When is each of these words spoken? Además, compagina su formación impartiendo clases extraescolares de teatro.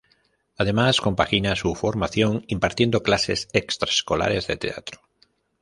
Además, 0.57 0.99
compagina 0.99 1.55
su 1.55 1.75
formación 1.75 2.43
impartiendo 2.47 3.03
clases 3.03 3.47
extraescolares 3.53 4.47
de 4.47 4.57
teatro. 4.57 4.99